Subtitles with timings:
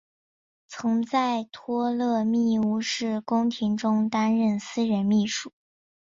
[0.67, 5.53] 曾在托勒密五世宫廷中担任私人秘书。